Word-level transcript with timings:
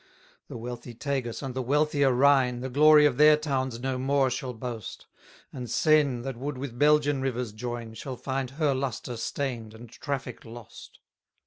299 0.47 0.47
The 0.47 0.63
wealthy 0.63 0.93
Tagus, 0.95 1.41
and 1.43 1.53
the 1.53 1.61
wealthier 1.61 2.11
Rhine, 2.11 2.61
The 2.61 2.71
glory 2.71 3.05
of 3.05 3.17
their 3.17 3.37
towns 3.37 3.79
no 3.79 3.99
more 3.99 4.31
shall 4.31 4.55
boast; 4.55 5.05
And 5.53 5.69
Seine, 5.69 6.23
that 6.23 6.37
would 6.37 6.57
with 6.57 6.79
Belgian 6.79 7.21
rivers 7.21 7.53
join, 7.53 7.93
Shall 7.93 8.17
find 8.17 8.49
her 8.49 8.73
lustre 8.73 9.15
stain'd, 9.15 9.75
and 9.75 9.91
traffic 9.91 10.43
lost. 10.43 11.01